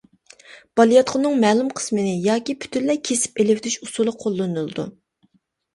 بالىياتقۇنىڭ 0.79 1.37
مەلۇم 1.43 1.69
قىسمىنى 1.81 2.15
ياكى 2.29 2.57
پۈتۈنلەي 2.65 3.01
كېسىپ 3.11 3.45
ئېلىۋېتىش 3.45 3.81
ئۇسۇلى 3.85 4.19
قوللىنىلىدۇ. 4.27 4.93